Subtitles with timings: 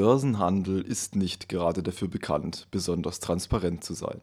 [0.00, 4.22] Börsenhandel ist nicht gerade dafür bekannt, besonders transparent zu sein.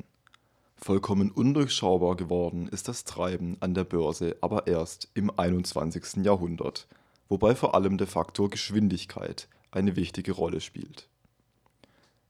[0.75, 6.25] Vollkommen undurchschaubar geworden ist das Treiben an der Börse aber erst im 21.
[6.25, 6.87] Jahrhundert,
[7.29, 11.09] wobei vor allem der Faktor Geschwindigkeit eine wichtige Rolle spielt.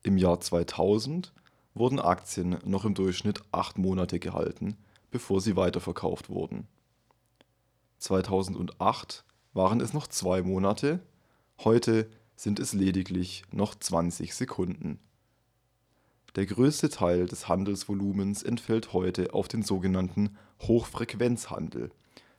[0.04, 1.32] Im Jahr 2000
[1.74, 4.76] wurden Aktien noch im Durchschnitt acht Monate gehalten,
[5.10, 6.68] bevor sie weiterverkauft wurden.
[8.00, 9.24] 2008
[9.54, 11.00] waren es noch zwei Monate,
[11.64, 15.00] heute sind es lediglich noch 20 Sekunden.
[16.36, 21.92] Der größte Teil des Handelsvolumens entfällt heute auf den sogenannten Hochfrequenzhandel,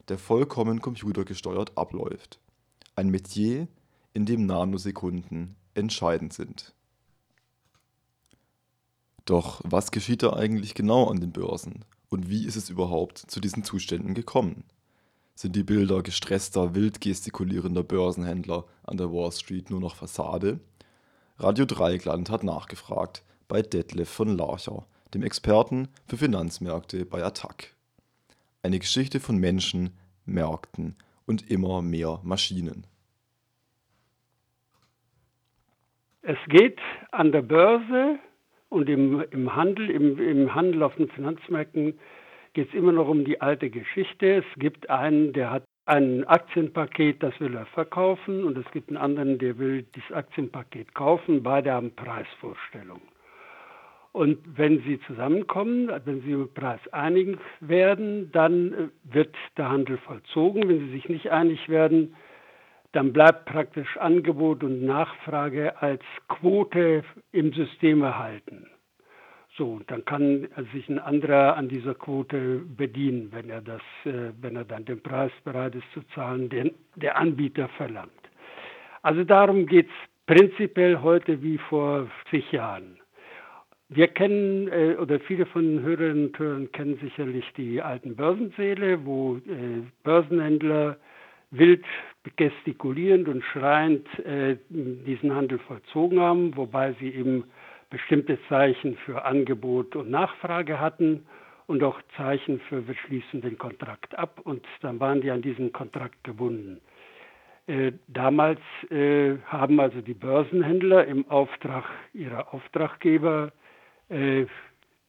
[0.06, 2.38] der vollkommen computergesteuert abläuft.
[2.94, 3.66] Ein Metier,
[4.14, 6.74] in dem Nanosekunden entscheidend sind.
[9.24, 13.40] Doch was geschieht da eigentlich genau an den Börsen und wie ist es überhaupt zu
[13.40, 14.64] diesen Zuständen gekommen?
[15.40, 20.58] Sind die Bilder gestresster, wild gestikulierender Börsenhändler an der Wall Street nur noch Fassade?
[21.38, 24.84] Radio Dreigland hat nachgefragt bei Detlef von Larcher,
[25.14, 27.72] dem Experten für Finanzmärkte bei Attac.
[28.64, 32.84] Eine Geschichte von Menschen, Märkten und immer mehr Maschinen.
[36.22, 36.80] Es geht
[37.12, 38.18] an der Börse
[38.70, 41.96] und im, im Handel, im, im Handel auf den Finanzmärkten
[42.54, 44.36] geht es immer noch um die alte Geschichte.
[44.36, 48.98] Es gibt einen, der hat ein Aktienpaket, das will er verkaufen und es gibt einen
[48.98, 51.42] anderen, der will dieses Aktienpaket kaufen.
[51.42, 53.08] Beide haben Preisvorstellungen.
[54.12, 59.98] Und wenn sie zusammenkommen, wenn sie über Preis einig werden, dann äh, wird der Handel
[59.98, 60.68] vollzogen.
[60.68, 62.14] Wenn sie sich nicht einig werden,
[62.92, 68.66] dann bleibt praktisch Angebot und Nachfrage als Quote im System erhalten.
[69.58, 74.54] So, dann kann sich ein anderer an dieser Quote bedienen, wenn er das, äh, wenn
[74.54, 78.12] er dann den Preis bereit ist zu zahlen, den der Anbieter verlangt.
[79.02, 83.00] Also darum geht es prinzipiell heute wie vor zig Jahren.
[83.88, 89.04] Wir kennen, äh, oder viele von den Hörerinnen und Hörern kennen sicherlich die alten Börsensäle,
[89.04, 90.98] wo äh, Börsenhändler
[91.50, 91.84] wild
[92.36, 94.06] gestikulierend und schreiend
[94.68, 97.44] diesen Handel vollzogen haben, wobei sie eben
[97.90, 101.26] bestimmte Zeichen für Angebot und Nachfrage hatten
[101.66, 105.72] und auch Zeichen für wir schließen den Kontrakt ab und dann waren die an diesen
[105.72, 106.80] Kontrakt gebunden.
[107.66, 108.60] Äh, damals
[108.90, 111.84] äh, haben also die Börsenhändler im Auftrag
[112.14, 113.52] ihrer Auftraggeber
[114.08, 114.46] äh,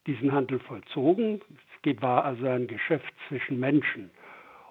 [0.07, 1.41] diesen Handel vollzogen.
[1.85, 4.11] Es war also ein Geschäft zwischen Menschen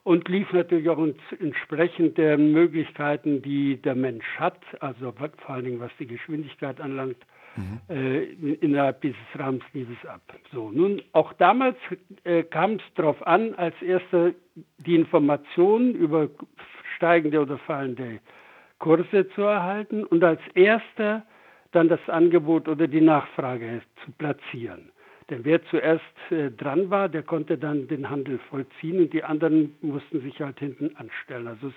[0.08, 1.06] und lief natürlich auch
[1.38, 7.18] entsprechend der Möglichkeiten, die der Mensch hat, also vor allen Dingen was die Geschwindigkeit anlangt,
[7.58, 7.80] mhm.
[7.88, 8.22] äh,
[8.54, 10.22] innerhalb dieses Rahmens lief es ab.
[10.52, 11.76] So, nun auch damals
[12.24, 14.32] äh, kam es darauf an, als erster
[14.78, 16.28] die Informationen über
[16.96, 18.20] steigende oder fallende
[18.78, 21.24] Kurse zu erhalten und als erster
[21.72, 24.90] dann das Angebot oder die Nachfrage zu platzieren.
[25.30, 29.76] Denn wer zuerst äh, dran war, der konnte dann den Handel vollziehen und die anderen
[29.82, 31.48] mussten sich halt hinten anstellen.
[31.48, 31.74] Also es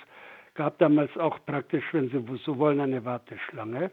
[0.54, 3.92] gab damals auch praktisch, wenn Sie so wollen, eine Warteschlange.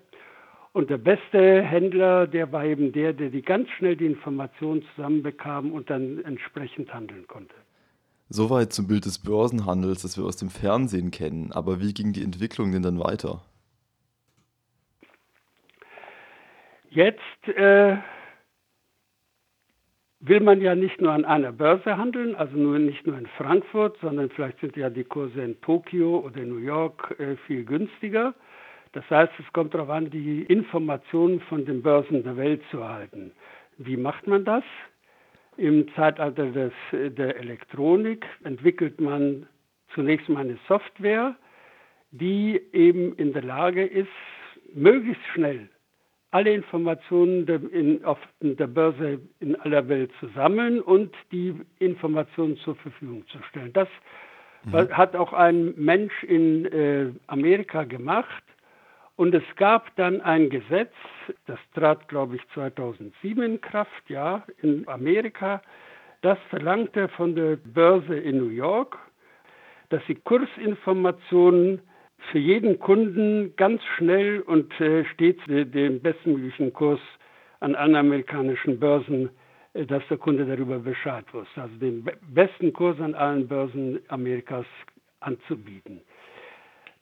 [0.72, 5.72] Und der beste Händler, der war eben der, der die ganz schnell die Informationen zusammenbekam
[5.72, 7.54] und dann entsprechend handeln konnte.
[8.28, 11.50] Soweit zum Bild des Börsenhandels, das wir aus dem Fernsehen kennen.
[11.52, 13.42] Aber wie ging die Entwicklung denn dann weiter?
[16.90, 17.96] Jetzt äh,
[20.20, 23.96] will man ja nicht nur an einer Börse handeln, also nur nicht nur in Frankfurt,
[24.00, 28.34] sondern vielleicht sind ja die Kurse in Tokio oder in New York äh, viel günstiger.
[28.93, 33.32] Das heißt, es kommt darauf an, die Informationen von den Börsen der Welt zu erhalten.
[33.76, 34.65] Wie macht man das?
[35.56, 39.47] Im Zeitalter des, der Elektronik entwickelt man
[39.94, 41.34] zunächst mal eine Software,
[42.10, 44.09] die eben in der Lage ist,
[44.75, 45.69] möglichst schnell
[46.31, 52.56] alle Informationen der, in, auf der Börse in aller Welt zu sammeln und die Informationen
[52.59, 53.72] zur Verfügung zu stellen.
[53.72, 53.88] Das
[54.65, 54.91] mhm.
[54.91, 58.44] hat auch ein Mensch in äh, Amerika gemacht.
[59.18, 60.92] Und es gab dann ein Gesetz,
[61.46, 65.60] das trat, glaube ich, 2007 in Kraft, ja, in Amerika,
[66.20, 68.97] das verlangte von der Börse in New York,
[69.88, 71.80] dass sie Kursinformationen
[72.30, 77.00] für jeden Kunden ganz schnell und äh, stets den bestmöglichen Kurs
[77.59, 79.30] an allen amerikanischen Börsen,
[79.72, 81.60] äh, dass der Kunde darüber Bescheid wusste.
[81.60, 84.66] Also den besten Kurs an allen Börsen Amerikas
[85.18, 86.03] anzubieten.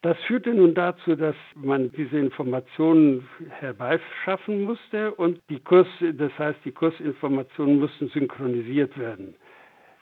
[0.06, 6.60] Das führte nun dazu, dass man diese Informationen herbeischaffen musste und die Kurs, das heißt,
[6.64, 9.34] die Kursinformationen mussten synchronisiert werden.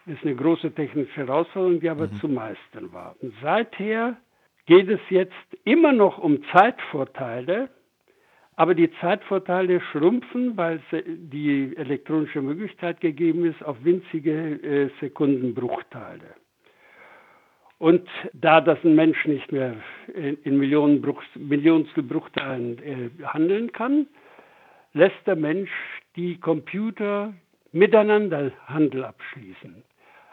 [0.04, 2.20] Das ist eine große technische Herausforderung, die aber mhm.
[2.20, 3.16] zu meistern war.
[3.22, 4.18] Und seither
[4.66, 5.32] geht es jetzt
[5.64, 7.70] immer noch um Zeitvorteile,
[8.56, 16.34] Aber die Zeitvorteile schrumpfen, weil die elektronische Möglichkeit gegeben ist auf winzige äh, Sekundenbruchteile.
[17.78, 19.74] Und da das ein Mensch nicht mehr
[20.14, 24.06] in, in Millionstel Bruchteilen äh, handeln kann,
[24.92, 25.70] lässt der Mensch
[26.16, 27.34] die Computer
[27.72, 29.82] miteinander Handel abschließen.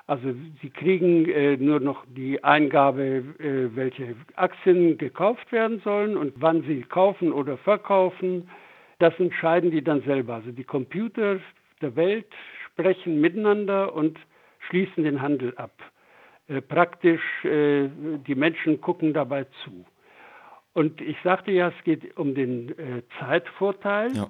[0.08, 6.34] Also sie kriegen äh, nur noch die Eingabe, äh, welche Aktien gekauft werden sollen und
[6.38, 8.50] wann sie kaufen oder verkaufen.
[9.00, 10.36] Das entscheiden die dann selber.
[10.36, 11.40] Also die Computer
[11.82, 12.28] der Welt
[12.66, 14.20] sprechen miteinander und
[14.68, 15.72] schließen den Handel ab.
[16.52, 17.88] Äh, praktisch, äh,
[18.28, 19.86] die Menschen gucken dabei zu.
[20.74, 24.14] Und ich sagte ja, es geht um den äh, Zeitvorteil.
[24.14, 24.28] Ja.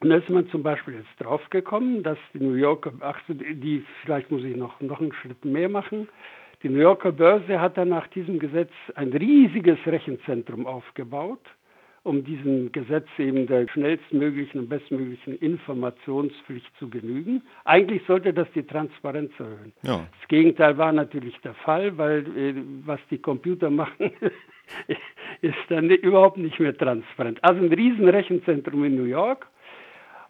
[0.00, 4.30] Und da ist man zum Beispiel jetzt draufgekommen, dass die New Yorker, ach, die, vielleicht
[4.30, 6.08] muss ich noch, noch einen Schritt mehr machen.
[6.62, 11.40] Die New Yorker Börse hat dann nach diesem Gesetz ein riesiges Rechenzentrum aufgebaut,
[12.06, 17.42] um diesem Gesetz eben der schnellstmöglichen und bestmöglichen Informationspflicht zu genügen.
[17.64, 19.72] Eigentlich sollte das die Transparenz erhöhen.
[19.82, 20.06] Ja.
[20.18, 22.54] Das Gegenteil war natürlich der Fall, weil äh,
[22.84, 24.12] was die Computer machen,
[25.40, 27.42] ist dann überhaupt nicht mehr transparent.
[27.42, 29.48] Also ein riesen Rechenzentrum in New York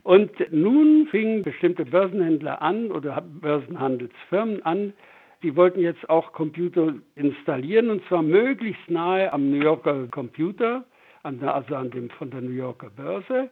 [0.02, 4.94] und nun fingen bestimmte Börsenhändler an oder Börsenhandelsfirmen an,
[5.42, 10.86] die wollten jetzt auch Computer installieren und zwar möglichst nahe am New Yorker Computer,
[11.26, 13.50] also an dem von der New Yorker Börse,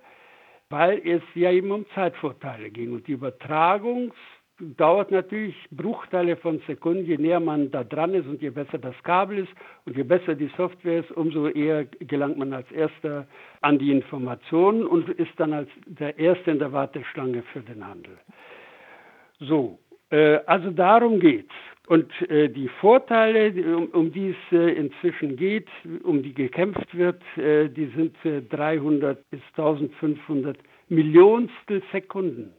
[0.71, 4.13] weil es ja eben um Zeitvorteile ging und die Übertragungs-
[4.61, 8.95] dauert natürlich Bruchteile von Sekunden, je näher man da dran ist und je besser das
[9.03, 9.53] Kabel ist
[9.85, 13.27] und je besser die Software ist, umso eher gelangt man als erster
[13.63, 18.17] an die Informationen und ist dann als der Erste in der Warteschlange für den Handel.
[19.41, 19.79] So,
[20.11, 21.55] äh, also darum geht's.
[21.87, 25.69] Und äh, die Vorteile, um, um die es äh, inzwischen geht,
[26.03, 28.17] um die gekämpft wird, äh, die sind
[28.51, 30.57] 300 bis 1500
[30.89, 32.55] Millionstel Sekunden.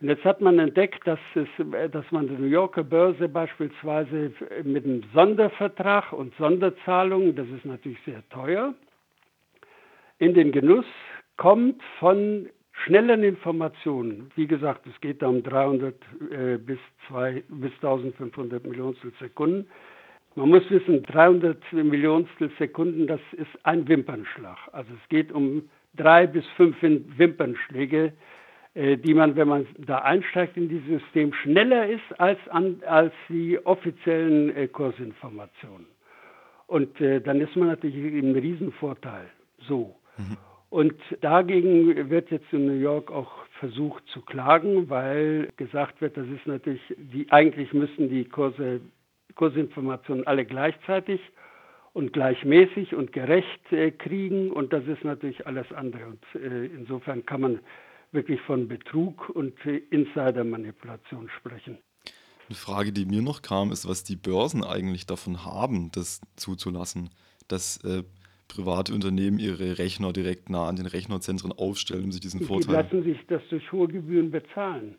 [0.00, 1.48] Und jetzt hat man entdeckt, dass, es,
[1.90, 4.32] dass man die New Yorker Börse beispielsweise
[4.64, 8.74] mit einem Sondervertrag und Sonderzahlungen, das ist natürlich sehr teuer,
[10.18, 10.86] in den Genuss
[11.36, 12.48] kommt von
[12.84, 14.30] schnellen Informationen.
[14.36, 15.94] Wie gesagt, es geht da um 300
[16.30, 16.78] äh, bis,
[17.08, 19.66] 2, bis 1500 Millionstel Sekunden.
[20.36, 24.58] Man muss wissen, 300 Millionstel Sekunden, das ist ein Wimpernschlag.
[24.72, 28.12] Also es geht um drei bis fünf Wimpernschläge
[28.74, 33.12] äh, die man, wenn man da einsteigt in dieses System, schneller ist als, an, als
[33.28, 35.86] die offiziellen äh, Kursinformationen.
[36.68, 39.26] Und äh, dann ist man natürlich im Riesenvorteil.
[39.66, 39.96] So.
[40.16, 40.36] Mhm.
[40.70, 46.28] Und dagegen wird jetzt in New York auch versucht zu klagen, weil gesagt wird, das
[46.28, 48.80] ist natürlich, die, eigentlich müssen die Kurse,
[49.34, 51.20] Kursinformationen alle gleichzeitig
[51.92, 56.06] und gleichmäßig und gerecht äh, kriegen und das ist natürlich alles andere.
[56.06, 57.58] Und äh, insofern kann man
[58.12, 61.78] wirklich von Betrug und Insidermanipulation sprechen.
[62.48, 67.10] Eine Frage, die mir noch kam, ist, was die Börsen eigentlich davon haben, das zuzulassen,
[67.48, 68.02] dass äh,
[68.54, 72.68] private Unternehmen ihre Rechner direkt nah an den Rechnerzentren aufstellen, um sich diesen die Vorteil.
[72.68, 74.96] Die lassen sich das durch hohe Gebühren bezahlen.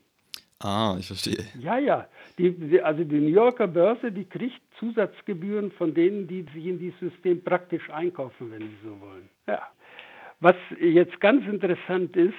[0.59, 1.43] Ah, ich verstehe.
[1.59, 2.07] Ja, ja.
[2.37, 6.79] Die, die, also die New Yorker Börse, die kriegt Zusatzgebühren von denen, die sich in
[6.79, 9.29] dieses System praktisch einkaufen, wenn sie so wollen.
[9.47, 9.61] Ja.
[10.39, 12.33] Was jetzt ganz interessant ist,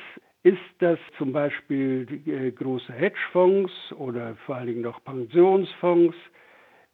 [0.45, 6.17] ist, dass zum Beispiel äh, große Hedgefonds oder vor allen Dingen noch Pensionsfonds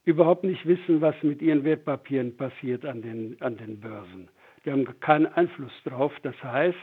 [0.09, 4.29] überhaupt nicht wissen, was mit ihren Wertpapieren passiert an den, an den Börsen.
[4.65, 6.13] Die haben keinen Einfluss drauf.
[6.23, 6.77] Das heißt,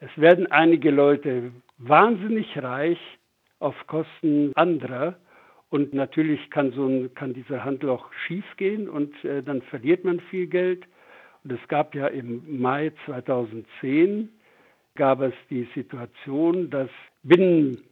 [0.00, 2.98] es werden einige Leute wahnsinnig reich
[3.58, 5.16] auf Kosten anderer.
[5.68, 10.20] Und natürlich kann, so ein, kann dieser Handel auch schiefgehen und äh, dann verliert man
[10.20, 10.86] viel Geld.
[11.44, 14.30] Und es gab ja im Mai 2010
[14.94, 16.88] gab es die Situation, dass
[17.22, 17.82] binnen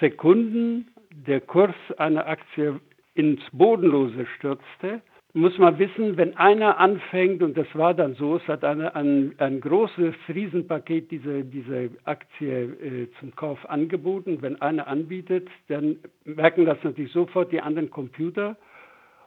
[0.00, 2.80] Sekunden der Kurs einer Aktie
[3.18, 5.02] ins Bodenlose stürzte.
[5.34, 9.34] Muss man wissen, wenn einer anfängt, und das war dann so, es hat eine, ein,
[9.38, 14.38] ein großes Riesenpaket diese, diese Aktie äh, zum Kauf angeboten.
[14.40, 18.56] Wenn einer anbietet, dann merken das natürlich sofort die anderen Computer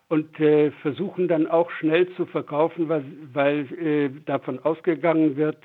[0.07, 5.57] und äh, versuchen dann auch schnell zu verkaufen, weil, weil äh, davon ausgegangen wird,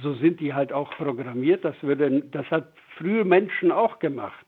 [0.00, 1.64] so sind die halt auch programmiert.
[1.64, 4.46] Das, würde, das hat frühe Menschen auch gemacht.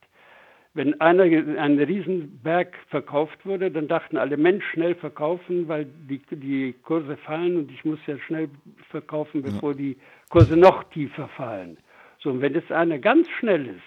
[0.77, 6.75] Wenn einer ein Riesenberg verkauft wurde, dann dachten alle Mensch schnell verkaufen, weil die, die
[6.83, 8.49] Kurse fallen und ich muss ja schnell
[8.91, 9.79] verkaufen, bevor ja.
[9.79, 9.97] die
[10.31, 11.77] Kurse noch tiefer fallen.
[12.19, 13.83] So, und wenn jetzt einer ganz schnell ist,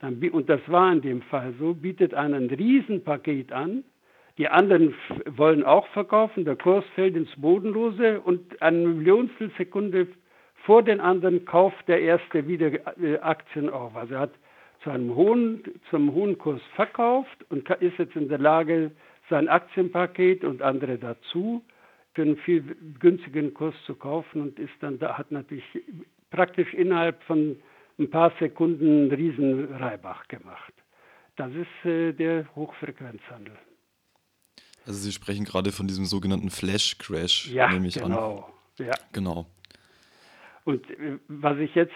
[0.00, 3.82] dann, und das war in dem Fall so, bietet einer ein Riesenpaket an,
[4.38, 4.94] die anderen
[5.26, 10.06] wollen auch verkaufen, der Kurs fällt ins Bodenlose und eine Millionstel Sekunde
[10.64, 12.70] vor den anderen kauft der erste wieder
[13.02, 13.96] äh, Aktien auf.
[13.96, 14.32] Also er hat
[14.82, 18.92] zu einem hohen, zum hohen Kurs verkauft und ist jetzt in der Lage,
[19.28, 21.64] sein Aktienpaket und andere dazu
[22.14, 25.64] für einen viel günstigeren Kurs zu kaufen und ist dann da hat natürlich
[26.30, 27.56] praktisch innerhalb von
[27.98, 30.72] ein paar Sekunden einen riesen Reibach gemacht.
[31.36, 33.56] Das ist äh, der Hochfrequenzhandel.
[34.86, 38.52] Also Sie sprechen gerade von diesem sogenannten Flash Crash, ja, nehme ich genau.
[38.78, 38.86] an.
[38.86, 39.46] Ja, genau.
[40.68, 41.94] Und äh, was ich jetzt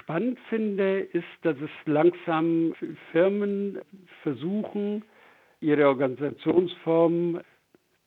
[0.00, 2.74] spannend finde, ist, dass es langsam
[3.12, 3.82] Firmen
[4.22, 5.04] versuchen,
[5.60, 7.42] ihre Organisationsform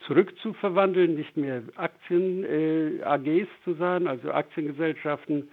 [0.07, 5.49] zurückzuverwandeln, nicht mehr Aktien-AGs äh, zu sein, also Aktiengesellschaften,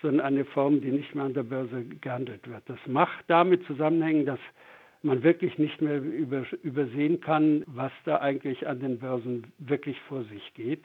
[0.00, 2.62] sondern eine Form, die nicht mehr an der Börse gehandelt wird.
[2.64, 4.40] Das macht damit zusammenhängen, dass
[5.02, 10.24] man wirklich nicht mehr über, übersehen kann, was da eigentlich an den Börsen wirklich vor
[10.24, 10.84] sich geht,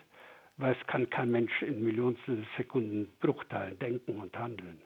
[0.58, 4.82] weil es kann kein Mensch in Millionstel Sekunden Bruchteilen denken und handeln.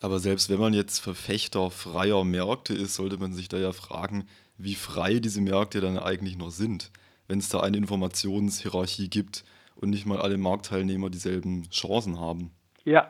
[0.00, 4.28] Aber selbst wenn man jetzt Verfechter freier Märkte ist, sollte man sich da ja fragen,
[4.56, 6.92] wie frei diese Märkte dann eigentlich noch sind,
[7.26, 9.44] wenn es da eine Informationshierarchie gibt
[9.76, 12.50] und nicht mal alle Marktteilnehmer dieselben Chancen haben.
[12.84, 13.08] Ja,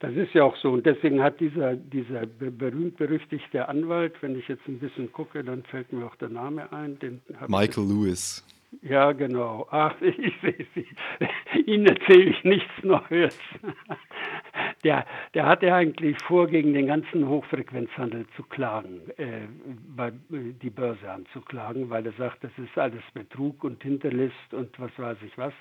[0.00, 0.70] das ist ja auch so.
[0.70, 5.92] Und deswegen hat dieser, dieser berühmt-berüchtigte Anwalt, wenn ich jetzt ein bisschen gucke, dann fällt
[5.92, 6.98] mir auch der Name ein.
[7.00, 8.44] Den Michael Lewis.
[8.82, 9.66] Ja, genau.
[9.70, 10.86] Ach, ich sehe Sie.
[11.66, 13.38] Ihnen erzähle ich nichts Neues.
[14.84, 15.04] Der,
[15.34, 19.40] der hatte eigentlich vor, gegen den ganzen Hochfrequenzhandel zu klagen, äh,
[20.30, 25.18] die Börse anzuklagen, weil er sagt, das ist alles Betrug und Hinterlist und was weiß
[25.26, 25.52] ich was.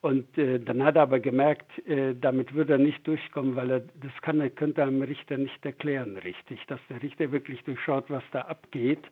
[0.00, 3.80] Und äh, dann hat er aber gemerkt, äh, damit würde er nicht durchkommen, weil er
[3.80, 8.22] das kann, er könnte einem Richter nicht erklären, richtig, dass der Richter wirklich durchschaut, was
[8.30, 9.02] da abgeht.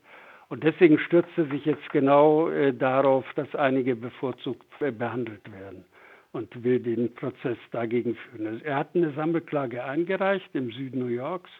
[0.48, 5.84] Und deswegen stürzt er sich jetzt genau äh, darauf, dass einige bevorzugt äh, behandelt werden
[6.32, 8.46] und will den Prozess dagegen führen.
[8.46, 11.50] Also er hat eine Sammelklage eingereicht im Süden New Yorks.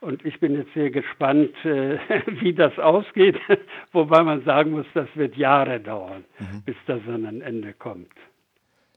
[0.00, 1.98] Und ich bin jetzt sehr gespannt, äh,
[2.40, 3.38] wie das ausgeht,
[3.92, 6.62] wobei man sagen muss, das wird Jahre dauern, mhm.
[6.62, 8.10] bis das an ein Ende kommt.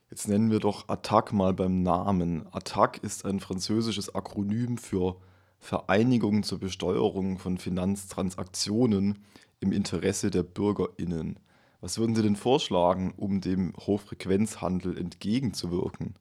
[0.10, 2.48] Jetzt nennen wir doch ATTAC mal beim Namen.
[2.52, 5.16] ATTAC ist ein französisches Akronym für
[5.60, 9.20] Vereinigung zur Besteuerung von Finanztransaktionen
[9.60, 11.40] im Interesse der Bürgerinnen.
[11.82, 16.16] Was würden Sie denn vorschlagen, um dem Hochfrequenzhandel entgegenzuwirken?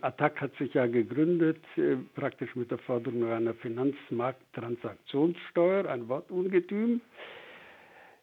[0.00, 7.00] ATTAC hat sich ja gegründet, äh, praktisch mit der Forderung einer Finanzmarkttransaktionssteuer, ein Wortungetüm.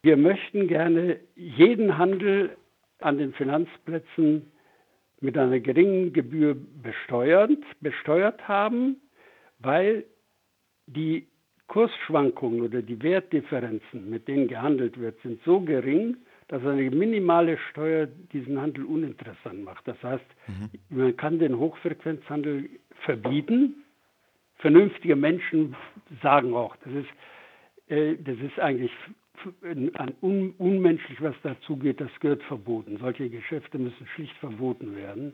[0.01, 2.55] Wir möchten gerne jeden Handel
[2.99, 4.51] an den Finanzplätzen
[5.19, 9.01] mit einer geringen Gebühr besteuert, besteuert haben,
[9.59, 10.05] weil
[10.87, 11.27] die
[11.67, 18.05] Kursschwankungen oder die Wertdifferenzen, mit denen gehandelt wird, sind so gering, dass eine minimale Steuer
[18.05, 19.87] diesen Handel uninteressant macht.
[19.87, 20.69] Das heißt, mhm.
[20.89, 22.69] man kann den Hochfrequenzhandel
[23.03, 23.83] verbieten.
[24.57, 25.75] Vernünftige Menschen
[26.21, 28.91] sagen auch, das ist, äh, das ist eigentlich
[30.21, 32.97] un unmenschlich, was dazu geht, das gehört verboten.
[32.97, 35.33] Solche Geschäfte müssen schlicht verboten werden.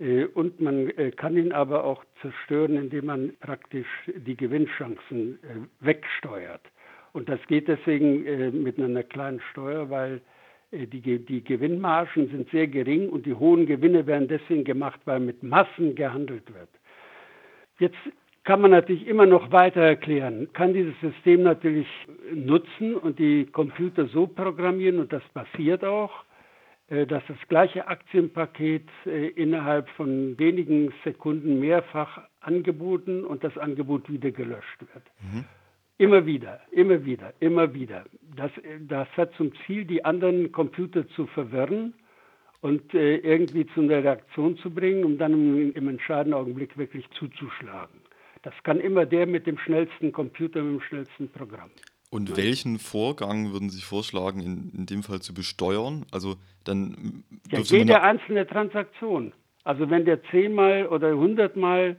[0.00, 5.84] Äh, und man äh, kann ihn aber auch zerstören, indem man praktisch die Gewinnchancen äh,
[5.84, 6.62] wegsteuert.
[7.12, 10.20] Und das geht deswegen mit einer kleinen Steuer, weil
[10.70, 15.42] die, die Gewinnmargen sind sehr gering und die hohen Gewinne werden deswegen gemacht, weil mit
[15.42, 16.68] Massen gehandelt wird.
[17.80, 17.98] Jetzt
[18.44, 21.88] kann man natürlich immer noch weiter erklären, kann dieses System natürlich
[22.32, 26.12] nutzen und die Computer so programmieren, und das passiert auch,
[27.06, 34.32] dass das gleiche Aktienpaket äh, innerhalb von wenigen Sekunden mehrfach angeboten und das Angebot wieder
[34.32, 35.04] gelöscht wird.
[35.20, 35.44] Mhm.
[35.98, 38.04] Immer wieder, immer wieder, immer wieder.
[38.34, 38.50] Das,
[38.88, 41.94] das hat zum Ziel, die anderen Computer zu verwirren
[42.60, 47.08] und äh, irgendwie zu einer Reaktion zu bringen, um dann im, im entscheidenden Augenblick wirklich
[47.10, 48.00] zuzuschlagen.
[48.42, 51.70] Das kann immer der mit dem schnellsten Computer, mit dem schnellsten Programm.
[52.10, 56.04] Und welchen Vorgang würden Sie vorschlagen, in, in dem Fall zu besteuern?
[56.10, 59.32] Also dann ja, jede einzelne Transaktion.
[59.62, 61.96] Also wenn der zehnmal oder hundertmal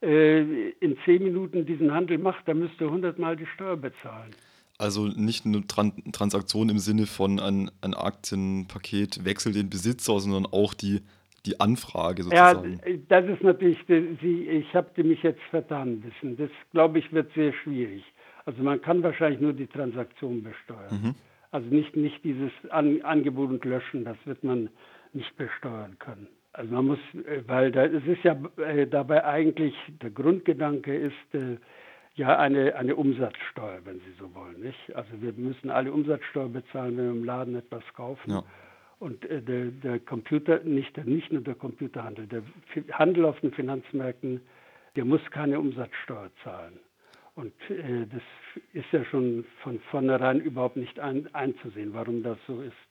[0.00, 4.30] äh, in zehn Minuten diesen Handel macht, dann müsste er hundertmal die Steuer bezahlen.
[4.78, 10.46] Also nicht eine Tran Transaktion im Sinne von ein, ein Aktienpaket wechselt den Besitzer, sondern
[10.46, 11.02] auch die
[11.46, 12.80] die Anfrage sozusagen.
[12.84, 16.36] Ja, das ist natürlich, Sie, ich habe mich jetzt vertan wissen.
[16.36, 18.04] Das, glaube ich, wird sehr schwierig.
[18.44, 21.02] Also man kann wahrscheinlich nur die Transaktion besteuern.
[21.02, 21.14] Mhm.
[21.50, 24.70] Also nicht, nicht dieses An Angebot und Löschen, das wird man
[25.12, 26.28] nicht besteuern können.
[26.52, 31.34] Also man muss, äh, weil da, es ist ja äh, dabei eigentlich, der Grundgedanke ist
[31.34, 31.56] äh,
[32.14, 34.60] ja eine, eine Umsatzsteuer, wenn Sie so wollen.
[34.60, 34.94] Nicht?
[34.94, 38.30] Also wir müssen alle Umsatzsteuer bezahlen, wenn wir im Laden etwas kaufen.
[38.30, 38.44] Ja.
[38.98, 42.42] Und äh, der, der, Computer, nicht, nicht nur der Computerhandel, der
[42.92, 44.40] Handel auf den Finanzmärkten,
[44.96, 46.78] der muss keine Umsatzsteuer zahlen.
[47.40, 48.22] Und äh, das
[48.74, 52.89] ist ja schon von vornherein überhaupt nicht ein, einzusehen, warum das so ist.